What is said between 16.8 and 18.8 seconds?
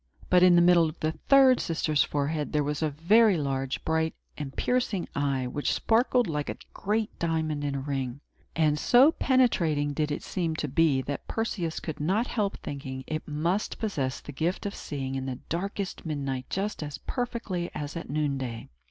as perfectly as at noonday.